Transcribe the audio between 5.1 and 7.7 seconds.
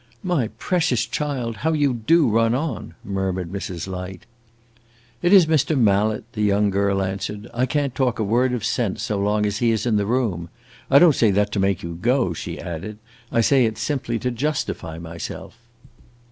"It is Mr. Mallet," the young girl answered. "I